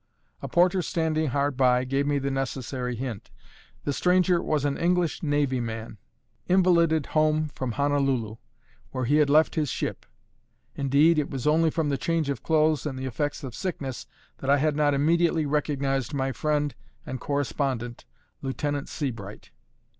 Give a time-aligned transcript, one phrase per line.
[0.41, 3.29] A porter standing hard by, gave me the necessary hint.
[3.83, 5.99] The stranger was an English navy man,
[6.47, 8.37] invalided home from Honolulu,
[8.89, 10.07] where he had left his ship;
[10.73, 14.07] indeed, it was only from the change of clothes and the effects of sickness,
[14.39, 16.73] that I had not immediately recognised my friend
[17.05, 18.05] and correspondent,
[18.41, 19.51] Lieutenant Sebright.